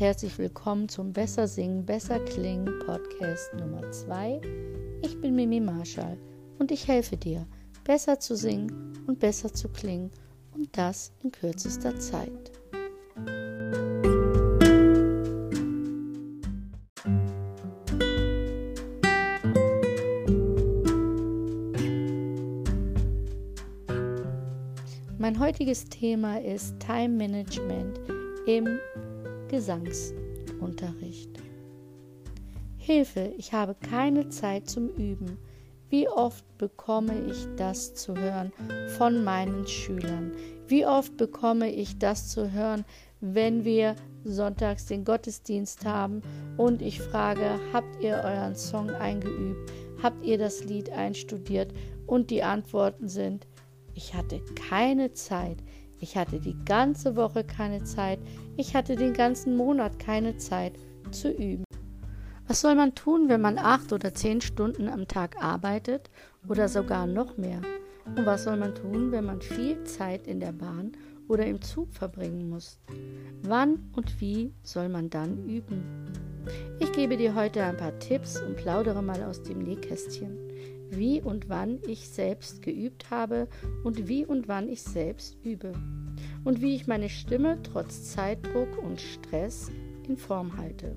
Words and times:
herzlich 0.00 0.38
willkommen 0.38 0.88
zum 0.88 1.12
Besser 1.12 1.46
Singen, 1.46 1.84
Besser 1.84 2.18
Klingen 2.20 2.78
Podcast 2.86 3.52
Nummer 3.52 3.90
2. 3.90 4.40
Ich 5.02 5.20
bin 5.20 5.34
Mimi 5.36 5.60
Marschall 5.60 6.16
und 6.58 6.72
ich 6.72 6.88
helfe 6.88 7.18
dir, 7.18 7.46
besser 7.84 8.18
zu 8.18 8.34
singen 8.34 8.94
und 9.06 9.20
besser 9.20 9.52
zu 9.52 9.68
klingen 9.68 10.10
und 10.54 10.74
das 10.78 11.12
in 11.22 11.30
kürzester 11.30 12.00
Zeit. 12.00 12.50
Mein 25.18 25.38
heutiges 25.38 25.84
Thema 25.84 26.40
ist 26.40 26.80
Time 26.80 27.10
Management 27.10 28.00
im 28.46 28.80
Gesangsunterricht. 29.50 31.30
Hilfe, 32.78 33.34
ich 33.36 33.52
habe 33.52 33.74
keine 33.74 34.28
Zeit 34.28 34.70
zum 34.70 34.88
Üben. 34.90 35.38
Wie 35.88 36.08
oft 36.08 36.44
bekomme 36.56 37.26
ich 37.28 37.48
das 37.56 37.94
zu 37.94 38.16
hören 38.16 38.52
von 38.96 39.24
meinen 39.24 39.66
Schülern? 39.66 40.32
Wie 40.68 40.86
oft 40.86 41.16
bekomme 41.16 41.68
ich 41.68 41.98
das 41.98 42.28
zu 42.28 42.52
hören, 42.52 42.84
wenn 43.20 43.64
wir 43.64 43.96
sonntags 44.22 44.86
den 44.86 45.04
Gottesdienst 45.04 45.84
haben 45.84 46.22
und 46.56 46.80
ich 46.80 47.00
frage, 47.00 47.58
habt 47.72 48.00
ihr 48.00 48.22
euren 48.24 48.54
Song 48.54 48.90
eingeübt? 48.90 49.72
Habt 50.00 50.24
ihr 50.24 50.38
das 50.38 50.62
Lied 50.62 50.90
einstudiert? 50.90 51.74
Und 52.06 52.30
die 52.30 52.44
Antworten 52.44 53.08
sind, 53.08 53.48
ich 53.94 54.14
hatte 54.14 54.40
keine 54.54 55.12
Zeit. 55.12 55.58
Ich 55.98 56.16
hatte 56.16 56.40
die 56.40 56.56
ganze 56.64 57.16
Woche 57.16 57.44
keine 57.44 57.84
Zeit. 57.84 58.18
Ich 58.56 58.74
hatte 58.74 58.96
den 58.96 59.12
ganzen 59.12 59.56
Monat 59.56 59.98
keine 59.98 60.36
Zeit 60.36 60.74
zu 61.10 61.30
üben. 61.30 61.64
Was 62.46 62.60
soll 62.60 62.74
man 62.74 62.94
tun, 62.94 63.28
wenn 63.28 63.40
man 63.40 63.58
acht 63.58 63.92
oder 63.92 64.12
zehn 64.12 64.40
Stunden 64.40 64.88
am 64.88 65.06
Tag 65.06 65.42
arbeitet 65.42 66.10
oder 66.48 66.68
sogar 66.68 67.06
noch 67.06 67.36
mehr? 67.36 67.60
Und 68.16 68.26
was 68.26 68.44
soll 68.44 68.56
man 68.56 68.74
tun, 68.74 69.12
wenn 69.12 69.24
man 69.24 69.40
viel 69.40 69.84
Zeit 69.84 70.26
in 70.26 70.40
der 70.40 70.52
Bahn 70.52 70.92
oder 71.28 71.46
im 71.46 71.62
Zug 71.62 71.92
verbringen 71.92 72.48
muss? 72.48 72.80
Wann 73.42 73.90
und 73.94 74.20
wie 74.20 74.52
soll 74.62 74.88
man 74.88 75.10
dann 75.10 75.48
üben? 75.48 75.82
Ich 76.80 76.92
gebe 76.92 77.16
dir 77.16 77.34
heute 77.34 77.62
ein 77.62 77.76
paar 77.76 77.98
Tipps 78.00 78.40
und 78.40 78.56
plaudere 78.56 79.02
mal 79.02 79.22
aus 79.22 79.42
dem 79.42 79.58
Nähkästchen 79.58 80.50
wie 80.90 81.22
und 81.22 81.48
wann 81.48 81.78
ich 81.86 82.08
selbst 82.08 82.62
geübt 82.62 83.10
habe 83.10 83.48
und 83.84 84.08
wie 84.08 84.26
und 84.26 84.48
wann 84.48 84.68
ich 84.68 84.82
selbst 84.82 85.36
übe 85.44 85.72
und 86.44 86.60
wie 86.60 86.74
ich 86.74 86.86
meine 86.86 87.08
Stimme 87.08 87.58
trotz 87.62 88.12
Zeitdruck 88.12 88.78
und 88.78 89.00
Stress 89.00 89.70
in 90.08 90.16
Form 90.16 90.56
halte. 90.56 90.96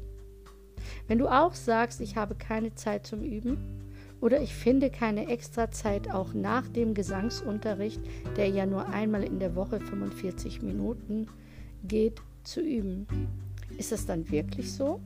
Wenn 1.08 1.20
du 1.20 1.28
auch 1.28 1.54
sagst, 1.54 2.02
ich 2.02 2.16
habe 2.16 2.36
keine 2.36 2.76
Zeit 2.76 3.06
zum 3.06 3.22
Üben 3.22 3.58
oder 4.22 4.42
ich 4.42 4.54
finde 4.54 4.90
keine 4.90 5.28
extra 5.28 5.72
Zeit 5.72 6.10
auch 6.12 6.34
nach 6.34 6.68
dem 6.68 6.94
Gesangsunterricht, 6.94 8.02
der 8.38 8.50
ja 8.50 8.66
nur 8.66 8.88
einmal 8.88 9.24
in 9.24 9.40
der 9.40 9.56
Woche 9.56 9.80
45 9.80 10.62
Minuten 10.62 11.28
geht, 11.84 12.22
zu 12.44 12.62
üben, 12.62 13.08
ist 13.78 13.92
das 13.92 14.06
dann 14.06 14.30
wirklich 14.30 14.74
so? 14.74 15.00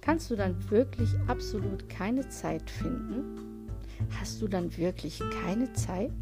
Kannst 0.00 0.30
du 0.30 0.36
dann 0.36 0.70
wirklich 0.70 1.08
absolut 1.26 1.88
keine 1.88 2.28
Zeit 2.28 2.70
finden? 2.70 3.68
Hast 4.20 4.40
du 4.42 4.48
dann 4.48 4.76
wirklich 4.76 5.20
keine 5.42 5.72
Zeit? 5.72 6.12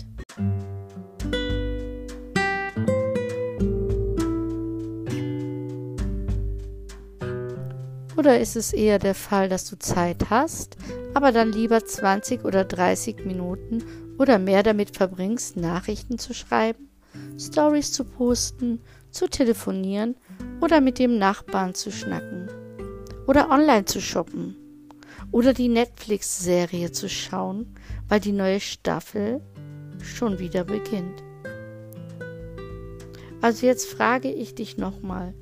Oder 8.17 8.41
ist 8.41 8.57
es 8.57 8.73
eher 8.73 8.99
der 8.99 9.15
Fall, 9.15 9.49
dass 9.49 9.69
du 9.69 9.79
Zeit 9.79 10.31
hast, 10.31 10.77
aber 11.15 11.33
dann 11.33 11.53
lieber 11.53 11.85
20 11.85 12.45
oder 12.45 12.65
30 12.65 13.25
Minuten 13.25 13.83
oder 14.19 14.39
mehr 14.39 14.63
damit 14.63 14.97
verbringst, 14.97 15.57
Nachrichten 15.57 16.19
zu 16.19 16.35
schreiben, 16.35 16.91
Stories 17.39 17.93
zu 17.93 18.05
posten, 18.05 18.81
zu 19.11 19.29
telefonieren 19.29 20.17
oder 20.61 20.81
mit 20.81 20.99
dem 20.99 21.19
Nachbarn 21.19 21.75
zu 21.75 21.91
schnacken 21.91 22.49
oder 23.27 23.51
online 23.51 23.85
zu 23.85 24.01
shoppen? 24.01 24.57
oder 25.33 25.55
die 25.55 25.69
Netflix-Serie 25.69 26.93
zu 26.93 27.09
schauen, 27.09 27.75
weil 28.09 28.21
die 28.21 28.33
neue 28.33 28.61
Staffel 28.61 29.41
schon 30.03 30.39
wieder 30.39 30.65
beginnt. 30.65 31.23
Also 33.41 33.67
jetzt 33.67 33.89
frage 33.89 34.31
ich 34.31 34.55
dich 34.55 34.77
nochmal, 34.77 35.35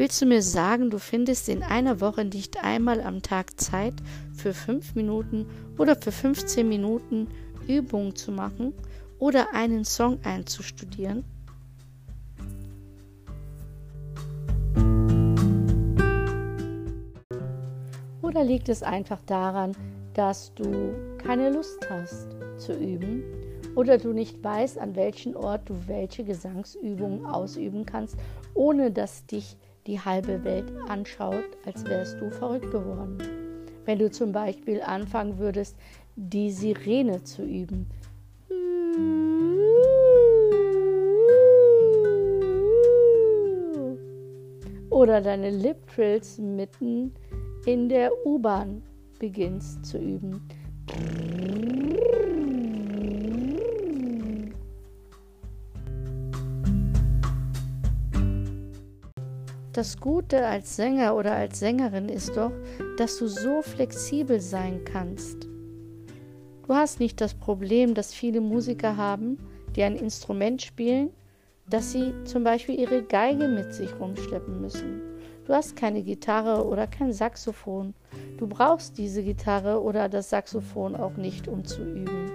willst 0.00 0.22
du 0.22 0.24
mir 0.24 0.40
sagen, 0.40 0.88
du 0.88 0.98
findest 0.98 1.50
in 1.50 1.62
einer 1.62 2.00
Woche 2.00 2.24
nicht 2.24 2.64
einmal 2.64 3.02
am 3.02 3.20
Tag 3.20 3.60
Zeit 3.60 3.92
für 4.32 4.54
fünf 4.54 4.94
Minuten 4.94 5.44
oder 5.76 5.94
für 5.94 6.10
15 6.10 6.66
Minuten 6.66 7.28
Übungen 7.68 8.16
zu 8.16 8.32
machen 8.32 8.72
oder 9.18 9.52
einen 9.52 9.84
Song 9.84 10.18
einzustudieren? 10.24 11.22
Oder 18.22 18.42
liegt 18.42 18.70
es 18.70 18.82
einfach 18.82 19.20
daran, 19.26 19.76
dass 20.14 20.54
du 20.54 20.94
keine 21.18 21.50
Lust 21.50 21.90
hast 21.90 22.26
zu 22.56 22.72
üben 22.72 23.22
oder 23.76 23.98
du 23.98 24.14
nicht 24.14 24.42
weißt, 24.42 24.78
an 24.78 24.96
welchem 24.96 25.36
Ort 25.36 25.68
du 25.68 25.74
welche 25.88 26.24
Gesangsübungen 26.24 27.26
ausüben 27.26 27.84
kannst, 27.84 28.16
ohne 28.54 28.90
dass 28.90 29.26
dich 29.26 29.58
die 29.86 29.98
halbe 29.98 30.44
Welt 30.44 30.72
anschaut, 30.88 31.44
als 31.64 31.84
wärst 31.84 32.20
du 32.20 32.30
verrückt 32.30 32.70
geworden. 32.70 33.18
Wenn 33.84 33.98
du 33.98 34.10
zum 34.10 34.32
Beispiel 34.32 34.82
anfangen 34.82 35.38
würdest, 35.38 35.76
die 36.16 36.50
Sirene 36.50 37.22
zu 37.24 37.42
üben. 37.42 37.88
Oder 44.90 45.20
deine 45.20 45.50
Lip 45.50 45.86
Trills 45.94 46.38
mitten 46.38 47.14
in 47.64 47.88
der 47.88 48.10
U-Bahn 48.26 48.82
beginnst 49.18 49.84
zu 49.86 49.98
üben. 49.98 50.46
Das 59.80 59.98
Gute 59.98 60.46
als 60.46 60.76
Sänger 60.76 61.16
oder 61.16 61.32
als 61.32 61.58
Sängerin 61.58 62.10
ist 62.10 62.36
doch, 62.36 62.52
dass 62.98 63.16
du 63.16 63.28
so 63.28 63.62
flexibel 63.62 64.38
sein 64.38 64.84
kannst. 64.84 65.48
Du 66.66 66.74
hast 66.74 67.00
nicht 67.00 67.18
das 67.18 67.32
Problem, 67.32 67.94
das 67.94 68.12
viele 68.12 68.42
Musiker 68.42 68.98
haben, 68.98 69.38
die 69.74 69.82
ein 69.82 69.96
Instrument 69.96 70.60
spielen, 70.60 71.08
dass 71.66 71.92
sie 71.92 72.12
zum 72.24 72.44
Beispiel 72.44 72.78
ihre 72.78 73.02
Geige 73.02 73.48
mit 73.48 73.72
sich 73.72 73.98
rumschleppen 73.98 74.60
müssen. 74.60 75.00
Du 75.46 75.54
hast 75.54 75.76
keine 75.76 76.02
Gitarre 76.02 76.66
oder 76.66 76.86
kein 76.86 77.14
Saxophon. 77.14 77.94
Du 78.36 78.46
brauchst 78.46 78.98
diese 78.98 79.22
Gitarre 79.22 79.82
oder 79.82 80.10
das 80.10 80.28
Saxophon 80.28 80.94
auch 80.94 81.16
nicht, 81.16 81.48
um 81.48 81.64
zu 81.64 81.82
üben. 81.82 82.30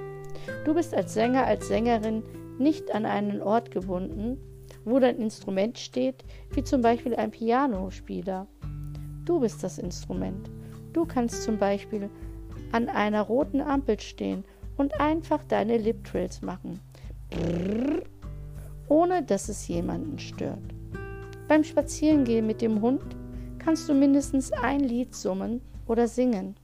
Du 0.65 0.73
bist 0.73 0.95
als 0.95 1.13
Sänger, 1.13 1.45
als 1.45 1.67
Sängerin 1.67 2.23
nicht 2.57 2.89
an 2.89 3.05
einen 3.05 3.43
Ort 3.43 3.69
gebunden, 3.69 4.39
wo 4.85 4.99
dein 4.99 5.17
Instrument 5.17 5.77
steht, 5.77 6.23
wie 6.51 6.63
zum 6.63 6.81
Beispiel 6.81 7.15
ein 7.15 7.31
Pianospieler. 7.31 8.47
Du 9.25 9.39
bist 9.39 9.63
das 9.63 9.79
Instrument. 9.79 10.49
Du 10.93 11.05
kannst 11.05 11.43
zum 11.43 11.57
Beispiel 11.57 12.09
an 12.71 12.87
einer 12.87 13.23
roten 13.23 13.59
Ampel 13.59 13.99
stehen 13.99 14.45
und 14.77 14.99
einfach 14.99 15.43
deine 15.43 15.77
Lip 15.77 16.03
Trills 16.03 16.41
machen, 16.41 16.79
ohne 18.87 19.23
dass 19.23 19.49
es 19.49 19.67
jemanden 19.67 20.19
stört. 20.19 20.59
Beim 21.47 21.63
Spazierengehen 21.63 22.45
mit 22.45 22.61
dem 22.61 22.81
Hund 22.81 23.03
kannst 23.59 23.89
du 23.89 23.93
mindestens 23.93 24.51
ein 24.51 24.79
Lied 24.79 25.15
summen 25.15 25.61
oder 25.87 26.07
singen. 26.07 26.55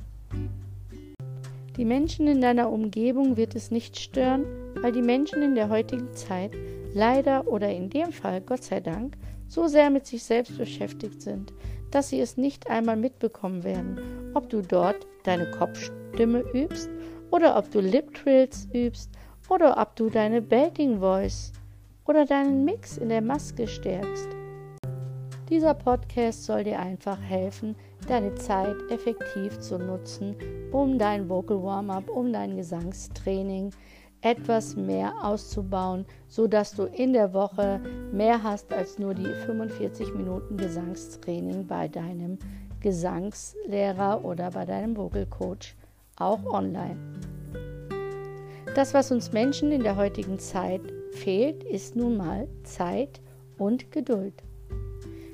Die 1.78 1.86
Menschen 1.86 2.28
in 2.28 2.42
deiner 2.42 2.72
Umgebung 2.72 3.38
wird 3.38 3.56
es 3.56 3.72
nicht 3.72 4.00
stören, 4.00 4.46
weil 4.81 4.92
die 4.92 5.01
Menschen 5.01 5.42
in 5.42 5.56
der 5.56 5.69
heutigen 5.69 6.13
Zeit 6.13 6.51
leider 6.94 7.48
oder 7.48 7.70
in 7.70 7.90
dem 7.90 8.12
Fall 8.12 8.42
Gott 8.42 8.64
sei 8.64 8.80
Dank 8.80 9.18
so 9.48 9.68
sehr 9.68 9.90
mit 9.90 10.06
sich 10.06 10.24
selbst 10.24 10.58
beschäftigt 10.58 11.22
sind, 11.22 11.54
dass 11.92 12.10
sie 12.10 12.22
es 12.22 12.38
nicht 12.38 12.70
einmal 12.70 12.96
mitbekommen 12.96 13.64
werden, 13.64 14.00
ob 14.34 14.50
du 14.50 14.62
dort 14.62 15.06
deine 15.24 15.50
Kopfstimme 15.52 16.44
übst 16.54 16.90
oder 17.32 17.58
ob 17.58 17.70
du 17.72 17.80
Lip 17.80 18.14
Trills 18.14 18.68
übst 18.74 19.10
oder 19.50 19.78
ob 19.78 19.96
du 19.96 20.10
deine 20.10 20.42
Belting 20.42 21.00
Voice 21.00 21.52
oder 22.06 22.26
deinen 22.26 22.66
Mix 22.66 22.98
in 22.98 23.10
der 23.10 23.22
Maske 23.22 23.68
stärkst. 23.68 24.30
Dieser 25.50 25.74
Podcast 25.74 26.46
soll 26.46 26.64
dir 26.64 26.80
einfach 26.80 27.20
helfen, 27.22 27.76
deine 28.08 28.34
Zeit 28.36 28.76
effektiv 28.90 29.60
zu 29.60 29.78
nutzen, 29.78 30.36
um 30.72 30.98
dein 30.98 31.28
Vocal 31.28 31.62
Warm-up, 31.62 32.10
um 32.10 32.32
dein 32.32 32.56
Gesangstraining 32.56 33.72
etwas 34.22 34.76
mehr 34.76 35.14
auszubauen, 35.24 36.06
sodass 36.28 36.74
du 36.74 36.84
in 36.84 37.14
der 37.14 37.34
Woche 37.34 37.80
mehr 38.12 38.42
hast 38.44 38.72
als 38.72 39.00
nur 39.00 39.14
die 39.14 39.34
45 39.46 40.14
Minuten 40.14 40.58
Gesangstraining 40.58 41.68
bei 41.68 41.88
deinem 41.88 42.38
Gesangslehrer 42.82 44.24
oder 44.24 44.52
bei 44.52 44.66
deinem 44.66 44.96
Vocal 44.96 45.26
Coach, 45.26 45.76
auch 46.16 46.44
online. 46.46 46.98
Das, 48.76 48.94
was 48.94 49.12
uns 49.12 49.32
Menschen 49.32 49.72
in 49.72 49.84
der 49.84 49.96
heutigen 49.96 50.40
Zeit 50.40 50.82
fehlt, 51.12 51.64
ist 51.64 51.96
nun 51.96 52.18
mal 52.18 52.48
Zeit 52.64 53.22
und 53.58 53.92
Geduld. 53.92 54.44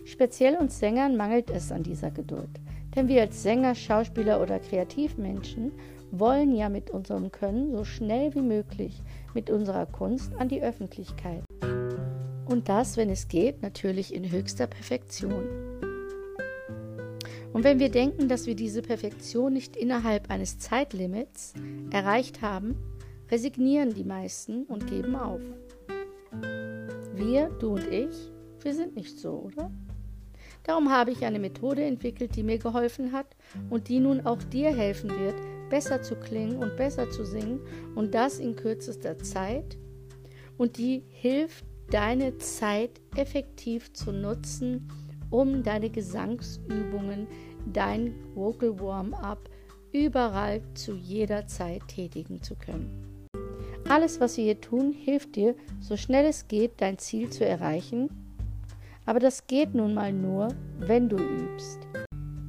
Speziell 0.06 0.56
uns 0.56 0.80
Sängern 0.80 1.18
mangelt 1.18 1.50
es 1.50 1.72
an 1.72 1.84
dieser 1.84 2.12
Geduld. 2.12 2.50
Denn 2.95 3.07
wir 3.07 3.22
als 3.22 3.44
Sänger, 3.44 3.75
Schauspieler 3.75 4.42
oder 4.42 4.57
Kreativmenschen 4.57 5.72
wollen 6.12 6.56
ja 6.56 6.69
mit 6.69 6.89
unserem 6.89 7.31
Können 7.31 7.71
so 7.71 7.83
schnell 7.83 8.33
wie 8.36 8.42
möglich 8.42 9.01
mit 9.33 9.50
unserer 9.50 9.86
Kunst 9.86 10.33
an 10.38 10.50
die 10.50 10.62
Öffentlichkeit. 10.62 11.44
Und 12.45 12.69
das, 12.69 12.95
wenn 12.98 13.09
es 13.09 13.27
geht, 13.27 13.62
natürlich 13.62 14.13
in 14.13 14.31
höchster 14.31 14.68
Perfektion. 14.68 15.44
Und 17.54 17.63
wenn 17.63 17.80
wir 17.80 17.89
denken, 17.89 18.30
dass 18.30 18.45
wir 18.45 18.56
diese 18.56 18.81
Perfektion 18.81 19.54
nicht 19.54 19.75
innerhalb 19.75 20.30
eines 20.30 20.59
Zeitlimits 20.59 21.54
erreicht 21.92 22.42
haben, 22.42 22.77
resignieren 23.30 23.94
die 23.94 24.03
meisten 24.03 24.63
und 24.63 24.88
geben 24.88 25.15
auf. 25.15 25.42
Wir, 27.15 27.50
du 27.60 27.74
und 27.74 27.88
ich, 27.88 28.31
wir 28.62 28.74
sind 28.74 28.95
nicht 28.95 29.19
so, 29.19 29.31
oder? 29.31 29.71
Darum 30.63 30.92
habe 30.92 31.12
ich 31.12 31.25
eine 31.25 31.39
Methode 31.39 31.83
entwickelt, 31.83 32.36
die 32.36 32.44
mir 32.44 32.57
geholfen 32.57 33.12
hat 33.12 33.36
und 33.69 33.88
die 33.88 34.00
nun 34.00 34.25
auch 34.25 34.44
dir 34.44 34.75
helfen 34.75 35.10
wird, 35.10 35.36
besser 35.69 36.01
zu 36.01 36.15
klingen 36.15 36.57
und 36.57 36.75
besser 36.75 37.09
zu 37.09 37.25
singen 37.25 37.59
und 37.95 38.13
das 38.13 38.39
in 38.39 38.55
kürzester 38.55 39.17
Zeit 39.17 39.77
und 40.57 40.77
die 40.77 41.03
hilft, 41.09 41.65
deine 41.89 42.37
Zeit 42.37 42.99
effektiv 43.15 43.93
zu 43.93 44.11
nutzen, 44.11 44.89
um 45.29 45.63
deine 45.63 45.89
Gesangsübungen, 45.89 47.27
dein 47.71 48.15
Vocal 48.35 48.79
Warm-up 48.79 49.49
überall 49.93 50.61
zu 50.73 50.95
jeder 50.95 51.47
Zeit 51.47 51.87
tätigen 51.87 52.41
zu 52.41 52.55
können. 52.55 53.27
Alles, 53.87 54.19
was 54.19 54.35
wir 54.35 54.43
hier 54.43 54.59
tun, 54.59 54.91
hilft 54.91 55.37
dir, 55.37 55.55
so 55.79 55.95
schnell 55.95 56.25
es 56.25 56.49
geht, 56.49 56.73
dein 56.81 56.97
Ziel 56.97 57.29
zu 57.29 57.45
erreichen 57.45 58.09
aber 59.07 59.19
das 59.19 59.47
geht 59.47 59.73
nun 59.73 59.93
mal 59.93 60.11
nur, 60.11 60.49
wenn 60.79 61.07
du 61.07 61.15
übst. 61.15 61.79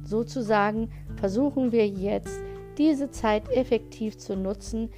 Sozusagen 0.03 0.91
versuchen 1.15 1.71
wir 1.71 1.87
jetzt, 1.87 2.41
diese 2.79 3.11
Zeit 3.11 3.47
effektiv 3.49 4.17
zu 4.17 4.35
nutzen, 4.35 4.89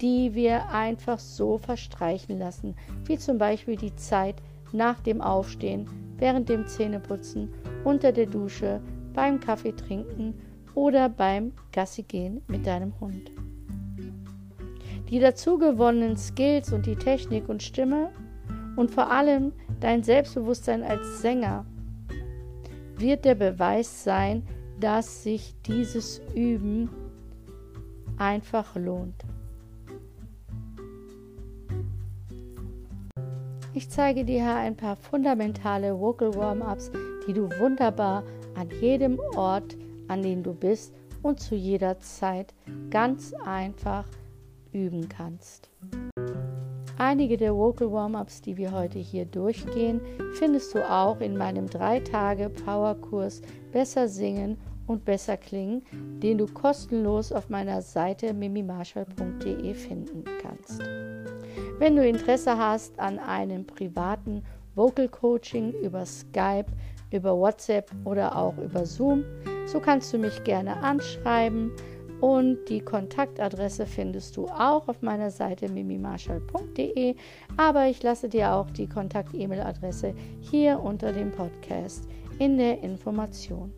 die 0.00 0.34
wir 0.34 0.68
einfach 0.68 1.18
so 1.18 1.58
verstreichen 1.58 2.38
lassen, 2.38 2.76
wie 3.06 3.18
zum 3.18 3.38
Beispiel 3.38 3.76
die 3.76 3.96
Zeit 3.96 4.36
nach 4.72 5.00
dem 5.00 5.20
Aufstehen, 5.20 5.86
während 6.18 6.48
dem 6.48 6.66
Zähneputzen, 6.66 7.52
unter 7.82 8.12
der 8.12 8.26
Dusche, 8.26 8.80
beim 9.14 9.40
Kaffee 9.40 9.72
trinken 9.72 10.34
oder 10.74 11.08
beim 11.08 11.52
Gassi 11.72 12.02
gehen 12.02 12.42
mit 12.46 12.66
deinem 12.66 12.92
Hund. 13.00 13.32
Die 15.08 15.18
dazu 15.18 15.58
gewonnenen 15.58 16.16
Skills 16.16 16.72
und 16.72 16.86
die 16.86 16.94
Technik 16.94 17.48
und 17.48 17.62
Stimme 17.62 18.10
und 18.76 18.90
vor 18.90 19.10
allem 19.10 19.52
dein 19.80 20.04
Selbstbewusstsein 20.04 20.84
als 20.84 21.20
Sänger 21.20 21.64
wird 22.96 23.24
der 23.24 23.34
Beweis 23.34 24.04
sein, 24.04 24.44
dass 24.78 25.24
sich 25.24 25.54
dieses 25.66 26.20
Üben 26.34 26.88
einfach 28.20 28.76
lohnt. 28.76 29.24
Ich 33.72 33.88
zeige 33.88 34.24
dir 34.24 34.42
hier 34.42 34.56
ein 34.56 34.76
paar 34.76 34.96
fundamentale 34.96 35.98
Vocal 35.98 36.34
Warm-ups, 36.34 36.90
die 37.26 37.32
du 37.32 37.48
wunderbar 37.58 38.24
an 38.54 38.68
jedem 38.80 39.18
Ort, 39.36 39.76
an 40.08 40.22
dem 40.22 40.42
du 40.42 40.52
bist 40.52 40.92
und 41.22 41.40
zu 41.40 41.54
jeder 41.54 41.98
Zeit 42.00 42.52
ganz 42.90 43.32
einfach 43.44 44.06
üben 44.72 45.08
kannst. 45.08 45.70
Einige 46.98 47.38
der 47.38 47.54
Vocal 47.54 47.90
Warm-ups, 47.90 48.42
die 48.42 48.58
wir 48.58 48.72
heute 48.72 48.98
hier 48.98 49.24
durchgehen, 49.24 50.00
findest 50.34 50.74
du 50.74 50.86
auch 50.88 51.20
in 51.20 51.38
meinem 51.38 51.66
3-Tage-Power-Kurs 51.66 53.40
Besser 53.72 54.08
singen 54.08 54.58
und 54.90 55.04
besser 55.04 55.36
klingen, 55.36 55.82
den 55.92 56.38
du 56.38 56.46
kostenlos 56.46 57.30
auf 57.30 57.48
meiner 57.48 57.80
Seite 57.80 58.34
mimimarshall.de 58.34 59.72
finden 59.74 60.24
kannst. 60.42 60.80
Wenn 61.78 61.94
du 61.94 62.06
Interesse 62.06 62.58
hast 62.58 62.98
an 62.98 63.18
einem 63.20 63.64
privaten 63.64 64.42
Vocal 64.74 65.08
Coaching 65.08 65.72
über 65.82 66.04
Skype, 66.04 66.66
über 67.12 67.36
WhatsApp 67.38 67.90
oder 68.04 68.36
auch 68.36 68.58
über 68.58 68.84
Zoom, 68.84 69.24
so 69.66 69.78
kannst 69.78 70.12
du 70.12 70.18
mich 70.18 70.42
gerne 70.42 70.76
anschreiben 70.82 71.70
und 72.20 72.58
die 72.68 72.80
Kontaktadresse 72.80 73.86
findest 73.86 74.36
du 74.36 74.46
auch 74.46 74.88
auf 74.88 75.02
meiner 75.02 75.30
Seite 75.30 75.68
mimimarshall.de, 75.68 77.14
aber 77.56 77.86
ich 77.86 78.02
lasse 78.02 78.28
dir 78.28 78.52
auch 78.52 78.70
die 78.70 78.88
Kontakt-E-Mail-Adresse 78.88 80.14
hier 80.40 80.80
unter 80.80 81.12
dem 81.12 81.30
Podcast 81.30 82.08
in 82.38 82.58
der 82.58 82.82
Information. 82.82 83.72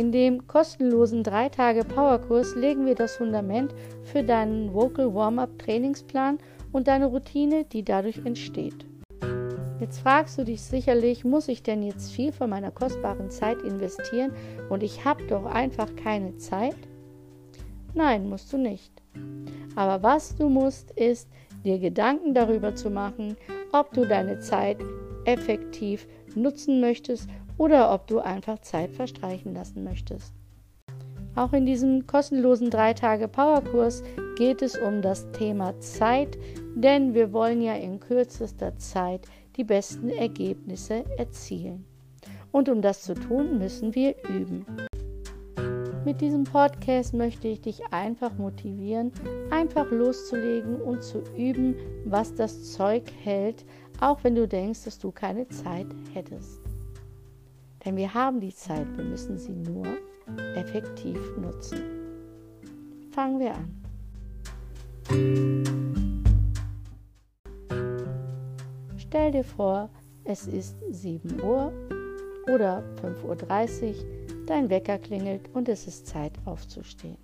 In 0.00 0.12
dem 0.12 0.46
kostenlosen 0.46 1.22
3-Tage-Powerkurs 1.24 2.54
legen 2.54 2.86
wir 2.86 2.94
das 2.94 3.16
Fundament 3.16 3.74
für 4.02 4.22
deinen 4.22 4.72
Vocal 4.72 5.14
Warm-Up 5.14 5.58
Trainingsplan 5.58 6.38
und 6.72 6.88
deine 6.88 7.04
Routine, 7.04 7.66
die 7.66 7.84
dadurch 7.84 8.16
entsteht. 8.24 8.86
Jetzt 9.78 9.98
fragst 9.98 10.38
du 10.38 10.44
dich 10.44 10.62
sicherlich, 10.62 11.26
muss 11.26 11.48
ich 11.48 11.62
denn 11.62 11.82
jetzt 11.82 12.12
viel 12.12 12.32
von 12.32 12.48
meiner 12.48 12.70
kostbaren 12.70 13.30
Zeit 13.30 13.60
investieren 13.60 14.32
und 14.70 14.82
ich 14.82 15.04
habe 15.04 15.22
doch 15.26 15.44
einfach 15.44 15.94
keine 15.96 16.34
Zeit? 16.38 16.78
Nein, 17.92 18.26
musst 18.26 18.50
du 18.54 18.56
nicht. 18.56 19.02
Aber 19.76 20.02
was 20.02 20.34
du 20.34 20.48
musst, 20.48 20.92
ist 20.92 21.28
dir 21.62 21.78
Gedanken 21.78 22.32
darüber 22.32 22.74
zu 22.74 22.88
machen, 22.88 23.36
ob 23.70 23.92
du 23.92 24.06
deine 24.06 24.38
Zeit 24.38 24.78
effektiv 25.26 26.06
nutzen 26.34 26.80
möchtest 26.80 27.28
oder 27.60 27.92
ob 27.92 28.06
du 28.06 28.20
einfach 28.20 28.58
Zeit 28.60 28.90
verstreichen 28.90 29.52
lassen 29.52 29.84
möchtest. 29.84 30.32
Auch 31.34 31.52
in 31.52 31.66
diesem 31.66 32.06
kostenlosen 32.06 32.70
3-Tage-Powerkurs 32.70 34.02
geht 34.38 34.62
es 34.62 34.78
um 34.78 35.02
das 35.02 35.30
Thema 35.32 35.78
Zeit, 35.78 36.38
denn 36.74 37.12
wir 37.12 37.34
wollen 37.34 37.60
ja 37.60 37.74
in 37.74 38.00
kürzester 38.00 38.78
Zeit 38.78 39.26
die 39.56 39.64
besten 39.64 40.08
Ergebnisse 40.08 41.04
erzielen. 41.18 41.84
Und 42.50 42.70
um 42.70 42.80
das 42.80 43.02
zu 43.02 43.12
tun, 43.12 43.58
müssen 43.58 43.94
wir 43.94 44.14
üben. 44.26 44.64
Mit 46.06 46.22
diesem 46.22 46.44
Podcast 46.44 47.12
möchte 47.12 47.46
ich 47.46 47.60
dich 47.60 47.82
einfach 47.90 48.38
motivieren, 48.38 49.12
einfach 49.50 49.90
loszulegen 49.90 50.80
und 50.80 51.04
zu 51.04 51.22
üben, 51.36 51.76
was 52.06 52.34
das 52.34 52.72
Zeug 52.72 53.02
hält, 53.22 53.66
auch 54.00 54.24
wenn 54.24 54.34
du 54.34 54.48
denkst, 54.48 54.84
dass 54.84 54.98
du 54.98 55.12
keine 55.12 55.46
Zeit 55.48 55.88
hättest. 56.14 56.59
Denn 57.84 57.96
wir 57.96 58.12
haben 58.12 58.40
die 58.40 58.54
Zeit, 58.54 58.86
wir 58.96 59.04
müssen 59.04 59.38
sie 59.38 59.52
nur 59.52 59.86
effektiv 60.54 61.18
nutzen. 61.36 61.80
Fangen 63.10 63.40
wir 63.40 63.54
an. 63.54 63.80
Stell 68.96 69.32
dir 69.32 69.44
vor, 69.44 69.90
es 70.24 70.46
ist 70.46 70.76
7 70.90 71.42
Uhr 71.42 71.72
oder 72.52 72.84
5.30 73.02 73.88
Uhr, 73.88 74.46
dein 74.46 74.70
Wecker 74.70 74.98
klingelt 74.98 75.48
und 75.54 75.68
es 75.68 75.86
ist 75.86 76.06
Zeit 76.06 76.32
aufzustehen. 76.44 77.18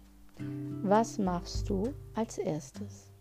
Was 0.82 1.18
machst 1.18 1.68
du 1.68 1.94
als 2.14 2.38
erstes? 2.38 3.12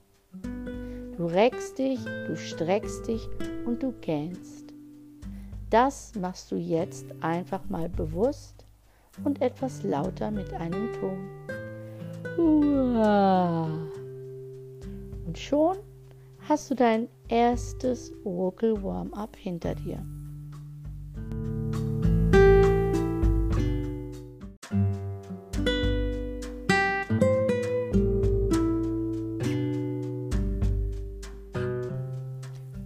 Du 1.17 1.25
reckst 1.27 1.77
dich, 1.77 1.99
du 2.03 2.35
streckst 2.35 3.07
dich 3.07 3.27
und 3.65 3.81
du 3.81 3.93
gähnst. 4.01 4.64
Das 5.69 6.13
machst 6.15 6.51
du 6.51 6.55
jetzt 6.55 7.05
einfach 7.21 7.67
mal 7.69 7.89
bewusst 7.89 8.65
und 9.23 9.41
etwas 9.41 9.83
lauter 9.83 10.29
mit 10.31 10.53
einem 10.53 10.93
Ton. 10.93 11.29
Und 15.25 15.37
schon 15.37 15.77
hast 16.47 16.69
du 16.69 16.75
dein 16.75 17.07
erstes 17.27 18.13
Vocal 18.23 18.81
Warm-up 18.83 19.35
hinter 19.35 19.75
dir. 19.75 20.05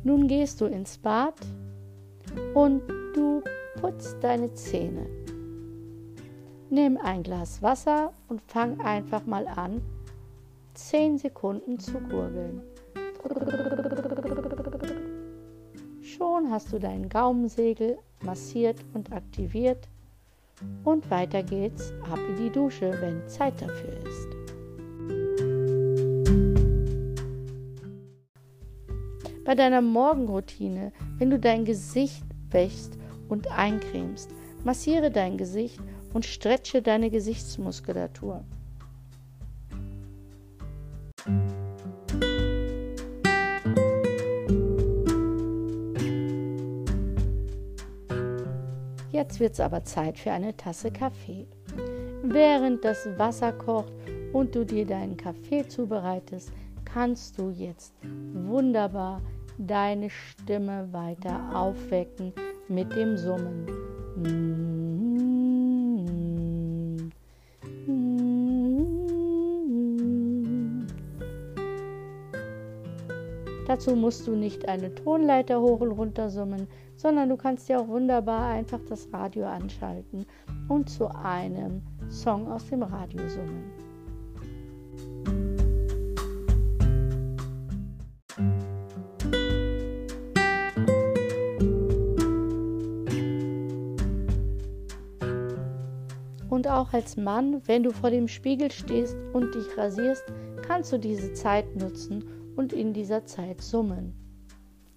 Nun 0.03 0.27
gehst 0.27 0.61
du 0.61 0.65
ins 0.65 0.97
Bad 0.97 1.35
und 2.53 2.81
du 3.13 3.41
putzt 3.79 4.17
deine 4.21 4.53
Zähne. 4.53 5.05
Nimm 6.69 6.97
ein 6.97 7.23
Glas 7.23 7.61
Wasser 7.61 8.13
und 8.27 8.41
fang 8.41 8.79
einfach 8.81 9.25
mal 9.25 9.47
an, 9.47 9.81
10 10.75 11.17
Sekunden 11.17 11.79
zu 11.79 11.99
gurgeln. 11.99 12.61
Schon 16.01 16.51
hast 16.51 16.71
du 16.71 16.79
deinen 16.79 17.09
Gaumensegel 17.09 17.97
massiert 18.23 18.77
und 18.93 19.11
aktiviert 19.11 19.87
und 20.83 21.09
weiter 21.09 21.43
geht's 21.43 21.93
ab 22.11 22.19
in 22.29 22.35
die 22.37 22.49
Dusche, 22.49 22.91
wenn 23.01 23.27
Zeit 23.27 23.61
dafür 23.61 24.05
ist. 24.05 24.38
Bei 29.49 29.55
deiner 29.55 29.81
Morgenroutine, 29.81 30.91
wenn 31.17 31.31
du 31.31 31.39
dein 31.39 31.65
Gesicht 31.65 32.23
wäschst 32.51 32.99
und 33.29 33.47
eincremst, 33.47 34.29
massiere 34.63 35.09
dein 35.09 35.39
Gesicht 35.39 35.79
und 36.13 36.23
stretche 36.23 36.83
deine 36.83 37.09
Gesichtsmuskulatur. 37.09 38.43
Jetzt 49.09 49.39
wird 49.39 49.53
es 49.53 49.59
aber 49.59 49.83
Zeit 49.83 50.19
für 50.19 50.31
eine 50.31 50.55
Tasse 50.55 50.91
Kaffee. 50.91 51.47
Während 52.21 52.85
das 52.85 53.09
Wasser 53.17 53.51
kocht 53.53 53.93
und 54.31 54.53
du 54.53 54.63
dir 54.63 54.85
deinen 54.85 55.17
Kaffee 55.17 55.67
zubereitest, 55.67 56.51
kannst 56.85 57.39
du 57.39 57.49
jetzt 57.49 57.95
wunderbar 58.33 59.21
deine 59.59 60.09
Stimme 60.09 60.87
weiter 60.91 61.51
aufwecken 61.53 62.33
mit 62.69 62.95
dem 62.95 63.17
Summen. 63.17 63.67
Dazu 73.67 73.95
musst 73.95 74.25
du 74.25 74.35
nicht 74.35 74.67
eine 74.67 74.95
Tonleiter 74.95 75.61
hoch 75.61 75.81
und 75.81 75.91
runter 75.91 76.29
summen, 76.31 76.67
sondern 76.95 77.29
du 77.29 77.37
kannst 77.37 77.69
dir 77.69 77.79
auch 77.79 77.87
wunderbar 77.87 78.47
einfach 78.47 78.79
das 78.89 79.07
Radio 79.13 79.45
anschalten 79.45 80.25
und 80.69 80.89
zu 80.89 81.07
einem 81.07 81.83
Song 82.09 82.51
aus 82.51 82.65
dem 82.65 82.81
Radio 82.81 83.27
summen. 83.27 83.78
Auch 96.89 96.93
als 96.93 97.17
Mann, 97.17 97.61
wenn 97.65 97.83
du 97.83 97.91
vor 97.91 98.09
dem 98.09 98.27
Spiegel 98.27 98.71
stehst 98.71 99.15
und 99.33 99.53
dich 99.53 99.77
rasierst, 99.77 100.23
kannst 100.65 100.91
du 100.91 100.97
diese 100.97 101.33
Zeit 101.33 101.75
nutzen 101.75 102.23
und 102.55 102.73
in 102.73 102.93
dieser 102.93 103.25
Zeit 103.25 103.61
summen. 103.61 104.13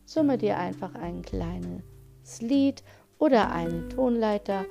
Summe 0.04 0.38
dir 0.38 0.58
einfach 0.58 0.94
ein 0.94 1.22
kleines 1.22 2.40
Lied 2.40 2.82
oder 3.18 3.52
eine 3.52 3.88
Tonleiter. 3.88 4.64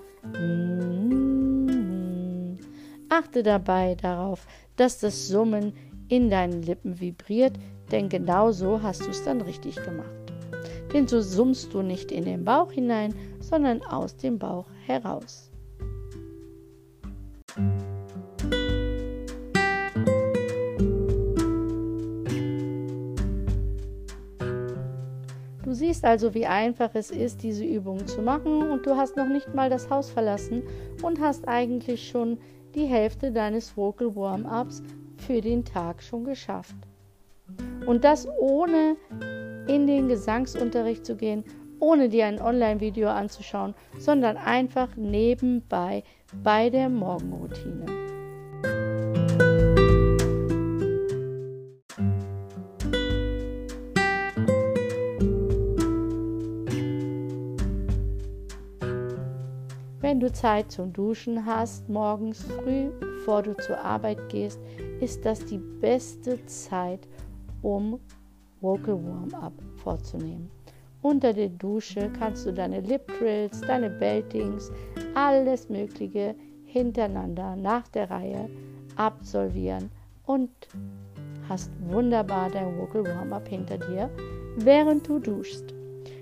Achte 3.10 3.44
dabei 3.44 3.96
darauf, 3.96 4.46
dass 4.76 5.00
das 5.00 5.28
Summen 5.28 5.74
in 6.08 6.30
deinen 6.30 6.64
Lippen 6.64 7.00
vibriert, 7.00 7.54
denn 7.92 8.10
genau 8.10 8.52
so 8.52 8.82
hast 8.82 9.06
du 9.06 9.10
es 9.10 9.24
dann 9.24 9.42
richtig 9.42 9.76
gemacht. 9.76 10.10
Denn 10.94 11.08
so 11.08 11.22
summst 11.22 11.74
du 11.74 11.82
nicht 11.82 12.12
in 12.12 12.26
den 12.26 12.44
Bauch 12.44 12.72
hinein, 12.72 13.14
sondern 13.40 13.82
aus 13.84 14.18
dem 14.18 14.38
Bauch 14.38 14.68
heraus. 14.86 15.51
Du 25.64 25.74
siehst 25.74 26.04
also, 26.04 26.34
wie 26.34 26.46
einfach 26.46 26.92
es 26.94 27.12
ist, 27.12 27.44
diese 27.44 27.64
Übung 27.64 28.06
zu 28.08 28.22
machen 28.22 28.70
und 28.72 28.86
du 28.86 28.96
hast 28.96 29.16
noch 29.16 29.28
nicht 29.28 29.54
mal 29.54 29.70
das 29.70 29.90
Haus 29.90 30.10
verlassen 30.10 30.64
und 31.02 31.20
hast 31.20 31.48
eigentlich 31.48 32.10
schon 32.10 32.38
die 32.76 32.86
Hälfte 32.86 33.32
deines 33.32 33.76
Vocal 33.76 34.16
Warm-ups 34.16 34.84
für 35.18 35.42
den 35.42 35.64
Tag 35.64 36.02
schon 36.02 36.24
geschafft. 36.24 36.76
Und 37.86 38.04
das 38.04 38.28
ohne 38.40 38.96
in 39.68 39.88
den 39.88 40.08
Gesangsunterricht 40.08 41.06
zu 41.06 41.16
gehen, 41.16 41.44
ohne 41.82 42.08
dir 42.08 42.28
ein 42.28 42.40
Online-Video 42.40 43.10
anzuschauen, 43.10 43.74
sondern 43.98 44.38
einfach 44.38 44.96
nebenbei 44.96 46.04
bei 46.44 46.70
der 46.70 46.88
Morgenroutine. 46.88 47.86
Wenn 60.00 60.20
du 60.20 60.32
Zeit 60.32 60.72
zum 60.72 60.94
Duschen 60.94 61.46
hast, 61.46 61.90
morgens 61.90 62.44
früh, 62.44 62.90
bevor 63.00 63.42
du 63.42 63.56
zur 63.58 63.80
Arbeit 63.80 64.30
gehst, 64.30 64.60
ist 65.00 65.26
das 65.26 65.46
die 65.46 65.58
beste 65.58 66.46
Zeit, 66.46 67.08
um 67.62 68.00
Vocal 68.60 69.04
Warm-up 69.04 69.54
vorzunehmen. 69.78 70.52
Unter 71.02 71.34
der 71.34 71.50
Dusche 71.50 72.12
kannst 72.18 72.46
du 72.46 72.54
deine 72.54 72.82
Lip 72.82 73.08
Trills, 73.18 73.62
deine 73.62 73.90
Beltings, 73.90 74.72
alles 75.16 75.68
Mögliche 75.68 76.36
hintereinander 76.66 77.56
nach 77.56 77.88
der 77.88 78.10
Reihe 78.10 78.50
absolvieren 78.96 79.90
und 80.26 80.50
hast 81.50 81.72
wunderbar 81.88 82.50
dein 82.50 82.78
Vocal 82.78 83.04
Warm-up 83.04 83.48
hinter 83.48 83.78
dir, 83.78 84.10
während 84.58 85.08
du 85.08 85.20
duschst. 85.20 85.74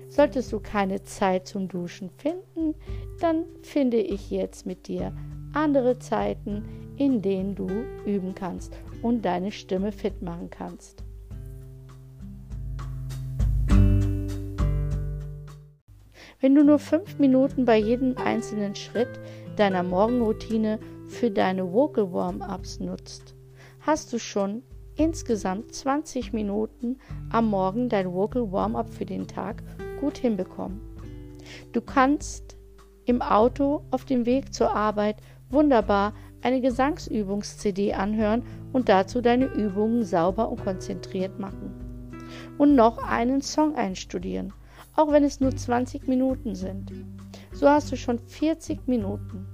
Solltest 0.08 0.52
du 0.52 0.60
keine 0.60 1.02
Zeit 1.02 1.46
zum 1.46 1.68
Duschen 1.68 2.10
finden, 2.10 2.74
dann 3.20 3.44
finde 3.62 3.98
ich 3.98 4.30
jetzt 4.30 4.66
mit 4.66 4.88
dir 4.88 5.12
andere 5.52 5.98
Zeiten, 5.98 6.64
in 6.96 7.22
denen 7.22 7.54
du 7.54 7.68
üben 8.06 8.34
kannst 8.34 8.76
und 9.02 9.24
deine 9.24 9.52
Stimme 9.52 9.92
fit 9.92 10.20
machen 10.22 10.50
kannst. 10.50 11.04
Wenn 16.42 16.54
du 16.54 16.64
nur 16.64 16.78
fünf 16.78 17.18
Minuten 17.18 17.66
bei 17.66 17.76
jedem 17.76 18.16
einzelnen 18.16 18.74
Schritt 18.74 19.20
deiner 19.56 19.82
Morgenroutine 19.82 20.78
für 21.06 21.30
deine 21.30 21.70
Vocal 21.70 22.14
Warm-ups 22.14 22.80
nutzt, 22.80 23.34
hast 23.80 24.10
du 24.10 24.18
schon 24.18 24.62
insgesamt 24.96 25.74
20 25.74 26.32
Minuten 26.32 26.96
am 27.30 27.50
Morgen 27.50 27.90
dein 27.90 28.10
Vocal 28.10 28.50
Warm-up 28.50 28.88
für 28.88 29.04
den 29.04 29.26
Tag 29.26 29.62
gut 30.00 30.16
hinbekommen. 30.16 30.80
Du 31.72 31.82
kannst 31.82 32.56
im 33.04 33.20
Auto 33.20 33.82
auf 33.90 34.06
dem 34.06 34.24
Weg 34.24 34.54
zur 34.54 34.74
Arbeit 34.74 35.16
wunderbar 35.50 36.14
eine 36.40 36.62
Gesangsübungs-CD 36.62 37.92
anhören 37.92 38.44
und 38.72 38.88
dazu 38.88 39.20
deine 39.20 39.44
Übungen 39.44 40.04
sauber 40.04 40.48
und 40.48 40.64
konzentriert 40.64 41.38
machen. 41.38 41.74
Und 42.56 42.76
noch 42.76 42.96
einen 42.96 43.42
Song 43.42 43.74
einstudieren, 43.74 44.54
auch 44.94 45.12
wenn 45.12 45.24
es 45.24 45.40
nur 45.40 45.54
20 45.54 46.08
Minuten 46.08 46.54
sind. 46.54 46.92
So 47.52 47.68
hast 47.68 47.90
du 47.92 47.96
schon 47.96 48.18
40 48.18 48.86
Minuten. 48.86 49.46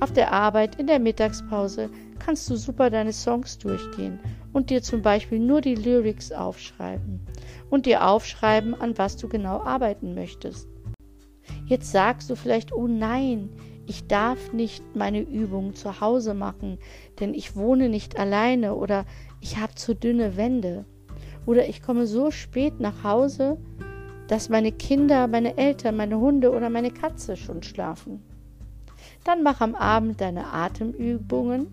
Auf 0.00 0.12
der 0.12 0.32
Arbeit, 0.32 0.78
in 0.78 0.86
der 0.86 0.98
Mittagspause 0.98 1.90
kannst 2.18 2.50
du 2.50 2.56
super 2.56 2.90
deine 2.90 3.12
Songs 3.12 3.58
durchgehen 3.58 4.18
und 4.52 4.70
dir 4.70 4.82
zum 4.82 5.02
Beispiel 5.02 5.38
nur 5.38 5.60
die 5.60 5.74
Lyrics 5.74 6.32
aufschreiben 6.32 7.20
und 7.70 7.86
dir 7.86 8.06
aufschreiben, 8.06 8.74
an 8.74 8.98
was 8.98 9.16
du 9.16 9.28
genau 9.28 9.60
arbeiten 9.60 10.14
möchtest. 10.14 10.68
Jetzt 11.66 11.92
sagst 11.92 12.30
du 12.30 12.36
vielleicht, 12.36 12.72
oh 12.72 12.86
nein, 12.86 13.50
ich 13.86 14.06
darf 14.06 14.52
nicht 14.52 14.82
meine 14.94 15.20
Übung 15.20 15.74
zu 15.74 16.00
Hause 16.00 16.34
machen, 16.34 16.78
denn 17.20 17.34
ich 17.34 17.56
wohne 17.56 17.88
nicht 17.88 18.18
alleine 18.18 18.74
oder 18.74 19.04
ich 19.40 19.58
habe 19.58 19.74
zu 19.74 19.94
dünne 19.94 20.36
Wände 20.36 20.84
oder 21.46 21.68
ich 21.68 21.82
komme 21.82 22.06
so 22.06 22.30
spät 22.30 22.80
nach 22.80 23.04
Hause, 23.04 23.58
dass 24.28 24.48
meine 24.48 24.72
Kinder, 24.72 25.26
meine 25.26 25.56
Eltern, 25.56 25.96
meine 25.96 26.18
Hunde 26.18 26.50
oder 26.50 26.70
meine 26.70 26.90
Katze 26.90 27.36
schon 27.36 27.62
schlafen. 27.62 28.22
Dann 29.24 29.42
mach 29.42 29.60
am 29.60 29.74
Abend 29.74 30.20
deine 30.20 30.52
Atemübungen 30.52 31.66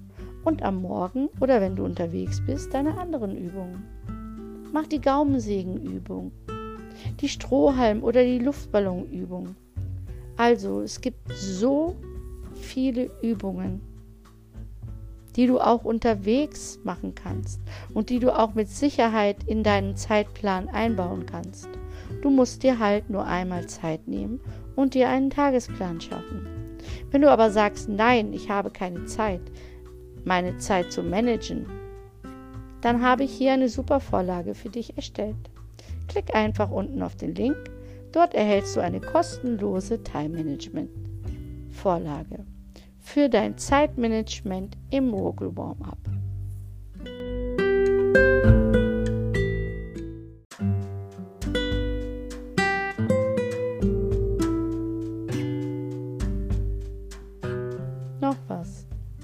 und 0.44 0.64
am 0.64 0.82
Morgen 0.82 1.30
oder 1.40 1.62
wenn 1.62 1.76
du 1.76 1.86
unterwegs 1.86 2.42
bist, 2.46 2.74
deine 2.74 2.98
anderen 2.98 3.38
Übungen. 3.38 3.84
Mach 4.72 4.88
die 4.88 5.02
Gaumensägenübung, 5.02 6.32
die 7.22 7.30
Strohhalm- 7.30 8.04
oder 8.04 8.24
die 8.24 8.40
Luftballonübung. 8.40 9.56
Also, 10.36 10.82
es 10.82 11.00
gibt 11.00 11.32
so 11.32 11.96
viele 12.56 13.12
Übungen, 13.22 13.82
die 15.36 15.48
du 15.48 15.60
auch 15.60 15.86
unterwegs 15.86 16.80
machen 16.84 17.14
kannst 17.14 17.60
und 17.94 18.10
die 18.10 18.20
du 18.20 18.36
auch 18.36 18.56
mit 18.56 18.68
Sicherheit 18.68 19.44
in 19.46 19.64
deinen 19.64 19.96
Zeitplan 19.96 20.70
einbauen 20.70 21.26
kannst. 21.26 21.70
Du 22.22 22.30
musst 22.30 22.64
dir 22.64 22.80
halt 22.80 23.10
nur 23.10 23.26
einmal 23.26 23.68
Zeit 23.68 24.08
nehmen 24.08 24.40
und 24.76 24.94
dir 24.94 25.10
einen 25.10 25.30
Tagesplan 25.30 26.02
schaffen. 26.02 26.48
Wenn 27.12 27.22
du 27.22 27.32
aber 27.32 27.52
sagst, 27.52 27.90
nein, 27.90 28.34
ich 28.34 28.50
habe 28.50 28.70
keine 28.70 29.06
Zeit, 29.06 29.42
meine 30.26 30.58
Zeit 30.58 30.92
zu 30.92 31.04
managen, 31.04 31.66
dann 32.82 33.02
habe 33.02 33.24
ich 33.24 33.32
hier 33.32 33.54
eine 33.54 33.70
super 33.70 34.00
Vorlage 34.00 34.56
für 34.56 34.70
dich 34.70 34.96
erstellt. 34.98 35.50
Klick 36.08 36.36
einfach 36.36 36.70
unten 36.70 37.02
auf 37.02 37.16
den 37.16 37.34
Link. 37.34 37.58
Dort 38.12 38.34
erhältst 38.34 38.76
du 38.76 38.82
eine 38.82 39.00
kostenlose 39.00 40.04
Time 40.04 40.30
Management 40.30 40.90
Vorlage 41.72 42.46
für 43.00 43.30
dein 43.30 43.58
Zeitmanagement 43.58 44.78
im 44.92 45.10
Mogul 45.10 45.56
Warm-up. 45.56 45.98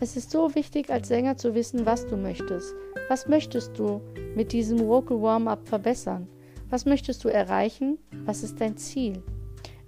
Es 0.01 0.15
ist 0.15 0.31
so 0.31 0.55
wichtig 0.55 0.89
als 0.89 1.09
Sänger 1.09 1.35
zu 1.35 1.53
wissen, 1.55 1.85
was 1.85 2.07
du 2.07 2.15
möchtest. 2.15 2.73
Was 3.09 3.27
möchtest 3.27 3.77
du 3.77 3.99
mit 4.33 4.53
diesem 4.53 4.79
Vocal 4.87 5.21
Warm-up 5.21 5.67
verbessern? 5.67 6.25
Was 6.69 6.85
möchtest 6.85 7.25
du 7.25 7.27
erreichen? 7.27 7.97
Was 8.23 8.41
ist 8.43 8.61
dein 8.61 8.77
Ziel? 8.77 9.21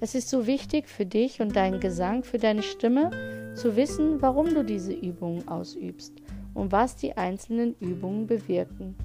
Es 0.02 0.14
ist 0.14 0.30
so 0.30 0.48
wichtig 0.48 0.90
für 0.90 1.06
dich 1.06 1.40
und 1.40 1.56
deinen 1.56 1.80
Gesang, 1.80 2.24
für 2.24 2.40
deine 2.40 2.62
Stimme, 2.62 3.12
zu 3.56 3.78
wissen, 3.78 4.22
warum 4.22 4.54
du 4.54 4.66
diese 4.66 4.92
Übungen 4.92 5.48
ausübst 5.48 6.14
und 6.56 6.74
was 6.74 6.98
die 6.98 7.16
einzelnen 7.16 7.76
Übungen 7.80 8.28
bewirken 8.28 8.96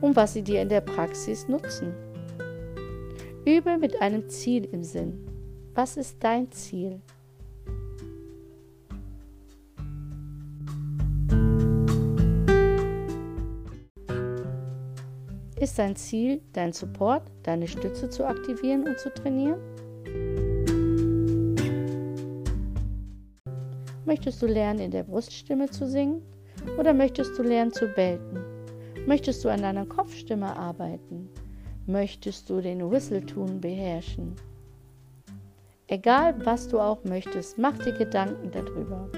und 0.00 0.16
was 0.16 0.32
sie 0.32 0.42
dir 0.42 0.62
in 0.62 0.70
der 0.70 0.80
Praxis 0.80 1.46
nutzen. 1.46 1.92
Übe 3.44 3.76
mit 3.76 4.00
einem 4.00 4.30
Ziel 4.30 4.66
im 4.72 4.82
Sinn. 4.82 5.26
Was 5.74 5.98
ist 5.98 6.16
dein 6.20 6.50
Ziel? 6.52 7.00
Ist 15.60 15.78
dein 15.78 15.94
Ziel, 15.94 16.40
dein 16.54 16.72
Support, 16.72 17.30
deine 17.42 17.68
Stütze 17.68 18.08
zu 18.08 18.24
aktivieren 18.24 18.88
und 18.88 18.98
zu 18.98 19.12
trainieren? 19.12 19.60
Möchtest 24.06 24.40
du 24.40 24.46
lernen, 24.46 24.80
in 24.80 24.90
der 24.90 25.02
Bruststimme 25.02 25.68
zu 25.68 25.86
singen? 25.86 26.22
Oder 26.78 26.94
möchtest 26.94 27.38
du 27.38 27.42
lernen 27.42 27.72
zu 27.72 27.88
belten? 27.88 28.38
Möchtest 29.06 29.44
du 29.44 29.50
an 29.50 29.60
deiner 29.60 29.84
Kopfstimme 29.84 30.56
arbeiten? 30.56 31.28
Möchtest 31.86 32.48
du 32.48 32.62
den 32.62 32.90
Whistle-Tun 32.90 33.60
beherrschen? 33.60 34.36
Egal, 35.88 36.34
was 36.42 36.68
du 36.68 36.80
auch 36.80 37.04
möchtest, 37.04 37.58
mach 37.58 37.76
dir 37.76 37.92
Gedanken 37.92 38.50
darüber. 38.50 39.10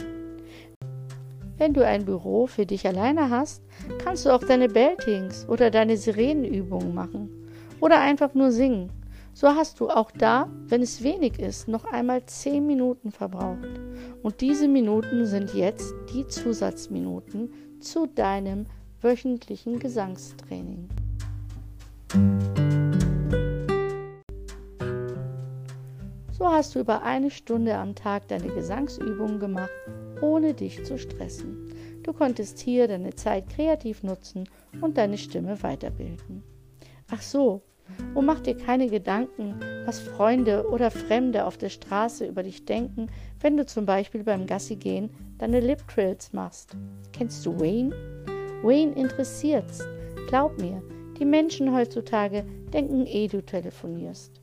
Wenn 1.62 1.74
du 1.74 1.86
ein 1.86 2.04
Büro 2.04 2.48
für 2.48 2.66
dich 2.66 2.88
alleine 2.88 3.30
hast, 3.30 3.62
kannst 4.02 4.26
du 4.26 4.30
auch 4.30 4.42
deine 4.42 4.66
Beltings 4.66 5.48
oder 5.48 5.70
deine 5.70 5.96
Sirenenübungen 5.96 6.92
machen 6.92 7.30
oder 7.78 8.00
einfach 8.00 8.34
nur 8.34 8.50
singen. 8.50 8.90
So 9.32 9.46
hast 9.46 9.78
du 9.78 9.88
auch 9.88 10.10
da, 10.10 10.48
wenn 10.66 10.82
es 10.82 11.04
wenig 11.04 11.38
ist, 11.38 11.68
noch 11.68 11.84
einmal 11.84 12.26
10 12.26 12.66
Minuten 12.66 13.12
verbraucht. 13.12 13.68
Und 14.24 14.40
diese 14.40 14.66
Minuten 14.66 15.24
sind 15.24 15.54
jetzt 15.54 15.94
die 16.12 16.26
Zusatzminuten 16.26 17.52
zu 17.78 18.08
deinem 18.08 18.66
wöchentlichen 19.00 19.78
Gesangstraining. 19.78 20.88
So 26.32 26.44
hast 26.44 26.74
du 26.74 26.80
über 26.80 27.04
eine 27.04 27.30
Stunde 27.30 27.76
am 27.76 27.94
Tag 27.94 28.26
deine 28.26 28.48
Gesangsübungen 28.48 29.38
gemacht 29.38 29.70
ohne 30.22 30.54
dich 30.54 30.84
zu 30.84 30.98
stressen. 30.98 31.74
Du 32.02 32.12
konntest 32.12 32.58
hier 32.58 32.88
deine 32.88 33.14
Zeit 33.14 33.50
kreativ 33.50 34.02
nutzen 34.02 34.48
und 34.80 34.96
deine 34.96 35.18
Stimme 35.18 35.62
weiterbilden. 35.62 36.42
Ach 37.10 37.20
so, 37.20 37.62
und 38.14 38.26
mach 38.26 38.40
dir 38.40 38.56
keine 38.56 38.88
Gedanken, 38.88 39.56
was 39.84 40.00
Freunde 40.00 40.68
oder 40.70 40.90
Fremde 40.90 41.44
auf 41.44 41.56
der 41.58 41.68
Straße 41.68 42.26
über 42.26 42.42
dich 42.42 42.64
denken, 42.64 43.08
wenn 43.40 43.56
du 43.56 43.66
zum 43.66 43.86
Beispiel 43.86 44.24
beim 44.24 44.46
Gassigehen 44.46 45.10
deine 45.38 45.60
Lip 45.60 45.86
Trills 45.88 46.32
machst. 46.32 46.76
Kennst 47.12 47.44
du 47.44 47.58
Wayne? 47.60 47.94
Wayne 48.62 48.92
interessiert's. 48.92 49.84
Glaub 50.28 50.58
mir, 50.60 50.82
die 51.18 51.24
Menschen 51.24 51.74
heutzutage 51.74 52.44
denken 52.72 53.06
eh, 53.06 53.28
du 53.28 53.42
telefonierst. 53.42 54.40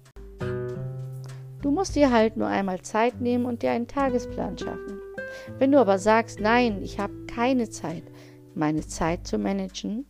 Du 1.61 1.71
musst 1.71 1.95
dir 1.95 2.11
halt 2.11 2.37
nur 2.37 2.47
einmal 2.47 2.81
Zeit 2.81 3.19
nehmen 3.19 3.45
und 3.45 3.63
dir 3.63 3.71
einen 3.71 3.87
Tagesplan 3.87 4.57
schaffen. 4.57 4.98
Wenn 5.57 5.71
du 5.71 5.79
aber 5.79 5.97
sagst, 5.97 6.39
nein, 6.39 6.81
ich 6.81 6.99
habe 6.99 7.13
keine 7.27 7.69
Zeit, 7.69 8.03
meine 8.55 8.85
Zeit 8.85 9.27
zu 9.27 9.37
managen, 9.37 10.05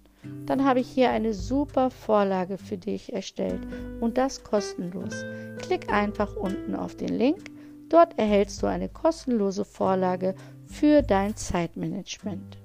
dann 0.46 0.66
habe 0.66 0.80
ich 0.80 0.88
hier 0.88 1.12
eine 1.12 1.34
super 1.34 1.90
Vorlage 1.92 2.58
für 2.58 2.78
dich 2.78 3.14
erstellt 3.14 3.62
und 4.02 4.18
das 4.18 4.44
kostenlos. 4.44 5.24
Klick 5.60 5.92
einfach 5.92 6.36
unten 6.36 6.76
auf 6.76 6.96
den 6.96 7.18
Link. 7.18 7.52
Dort 7.88 8.18
erhältst 8.20 8.62
du 8.62 8.68
eine 8.68 8.90
kostenlose 8.90 9.66
Vorlage 9.66 10.36
für 10.66 11.02
dein 11.02 11.36
Zeitmanagement. 11.36 12.58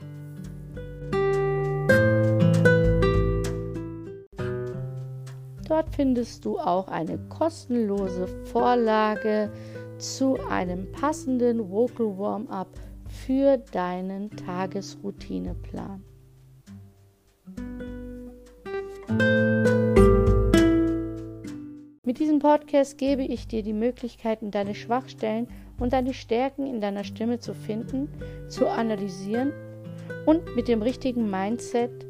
Dort 5.68 5.88
findest 5.94 6.44
du 6.44 6.58
auch 6.58 6.88
eine 6.88 7.18
kostenlose 7.30 8.28
Vorlage 8.44 9.50
zu 9.98 10.36
einem 10.48 10.90
passenden 10.92 11.70
Vocal 11.70 12.18
Warm-up 12.18 12.68
für 13.08 13.58
deinen 13.58 14.30
Tagesroutineplan. 14.30 16.02
Mit 22.04 22.18
diesem 22.18 22.38
Podcast 22.38 22.98
gebe 22.98 23.22
ich 23.22 23.48
dir 23.48 23.62
die 23.62 23.72
Möglichkeiten, 23.72 24.50
deine 24.50 24.74
Schwachstellen 24.74 25.48
und 25.78 25.92
deine 25.92 26.12
Stärken 26.12 26.66
in 26.66 26.80
deiner 26.80 27.04
Stimme 27.04 27.38
zu 27.38 27.54
finden, 27.54 28.08
zu 28.48 28.68
analysieren 28.68 29.52
und 30.26 30.54
mit 30.54 30.68
dem 30.68 30.82
richtigen 30.82 31.30
Mindset, 31.30 32.06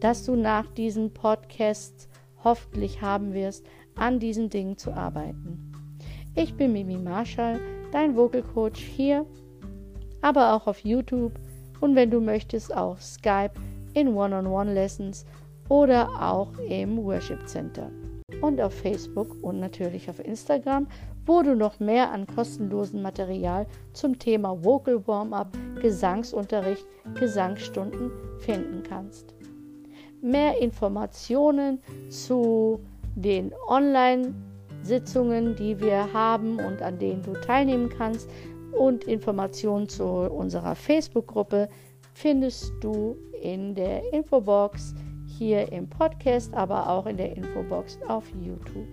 das 0.00 0.24
du 0.24 0.36
nach 0.36 0.70
diesen 0.72 1.12
Podcasts 1.12 2.08
hoffentlich 2.44 3.02
haben 3.02 3.32
wirst, 3.32 3.66
an 3.94 4.18
diesen 4.18 4.50
Dingen 4.50 4.76
zu 4.76 4.92
arbeiten. 4.92 5.69
Ich 6.36 6.54
bin 6.54 6.72
Mimi 6.72 6.96
Marshall, 6.96 7.58
dein 7.90 8.14
Vocal 8.14 8.42
Coach 8.42 8.80
hier, 8.80 9.26
aber 10.22 10.54
auch 10.54 10.68
auf 10.68 10.78
YouTube 10.84 11.32
und 11.80 11.96
wenn 11.96 12.08
du 12.08 12.20
möchtest 12.20 12.74
auch 12.74 13.00
Skype 13.00 13.54
in 13.94 14.14
One-on-One-Lessons 14.14 15.26
oder 15.68 16.08
auch 16.20 16.52
im 16.68 16.98
Worship 16.98 17.48
Center 17.48 17.90
und 18.42 18.60
auf 18.60 18.72
Facebook 18.72 19.42
und 19.42 19.58
natürlich 19.58 20.08
auf 20.08 20.24
Instagram, 20.24 20.86
wo 21.26 21.42
du 21.42 21.56
noch 21.56 21.80
mehr 21.80 22.12
an 22.12 22.28
kostenlosen 22.28 23.02
Material 23.02 23.66
zum 23.92 24.16
Thema 24.16 24.62
Vocal 24.64 25.04
Warm-up, 25.08 25.58
Gesangsunterricht, 25.82 26.86
Gesangsstunden 27.18 28.12
finden 28.38 28.84
kannst. 28.88 29.34
Mehr 30.22 30.60
Informationen 30.62 31.80
zu 32.08 32.78
den 33.16 33.52
Online- 33.68 34.32
Sitzungen, 34.82 35.56
die 35.56 35.80
wir 35.80 36.12
haben 36.12 36.58
und 36.58 36.82
an 36.82 36.98
denen 36.98 37.22
du 37.22 37.32
teilnehmen 37.34 37.88
kannst 37.88 38.28
und 38.72 39.04
Informationen 39.04 39.88
zu 39.88 40.04
unserer 40.04 40.74
Facebook-Gruppe 40.74 41.68
findest 42.14 42.72
du 42.80 43.16
in 43.42 43.74
der 43.74 44.12
Infobox 44.12 44.94
hier 45.26 45.70
im 45.72 45.88
Podcast, 45.88 46.52
aber 46.54 46.88
auch 46.88 47.06
in 47.06 47.16
der 47.16 47.36
Infobox 47.36 47.98
auf 48.08 48.24
YouTube. 48.40 48.88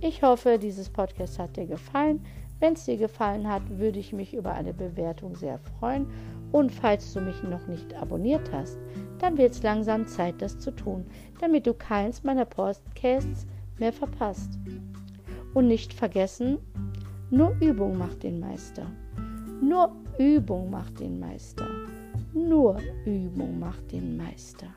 Ich 0.00 0.22
hoffe, 0.22 0.58
dieses 0.58 0.88
Podcast 0.88 1.38
hat 1.38 1.56
dir 1.56 1.66
gefallen. 1.66 2.24
Wenn 2.58 2.74
es 2.74 2.84
dir 2.84 2.96
gefallen 2.96 3.48
hat, 3.48 3.62
würde 3.78 3.98
ich 3.98 4.12
mich 4.12 4.34
über 4.34 4.52
eine 4.52 4.72
Bewertung 4.72 5.34
sehr 5.34 5.58
freuen. 5.58 6.06
Und 6.52 6.70
falls 6.72 7.12
du 7.12 7.20
mich 7.20 7.42
noch 7.42 7.66
nicht 7.66 7.94
abonniert 7.94 8.52
hast, 8.52 8.78
dann 9.18 9.38
wird 9.38 9.52
es 9.52 9.62
langsam 9.62 10.06
Zeit, 10.06 10.40
das 10.40 10.58
zu 10.58 10.70
tun, 10.70 11.06
damit 11.40 11.66
du 11.66 11.74
keins 11.74 12.22
meiner 12.24 12.44
Podcasts 12.44 13.46
mehr 13.78 13.92
verpasst. 13.92 14.58
Und 15.54 15.68
nicht 15.68 15.92
vergessen, 15.92 16.58
nur 17.30 17.56
Übung 17.60 17.98
macht 17.98 18.22
den 18.22 18.40
Meister. 18.40 18.86
Nur 19.62 19.94
Übung 20.18 20.70
macht 20.70 21.00
den 21.00 21.18
Meister. 21.18 21.66
Nur 22.34 22.78
Übung 23.04 23.58
macht 23.58 23.92
den 23.92 24.16
Meister. 24.16 24.68